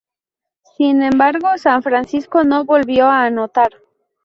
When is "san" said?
1.59-1.83